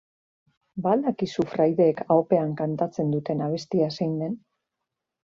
[0.85, 4.35] Ba al dakizu fraideek ahopean kantatzen duten abestia zein den?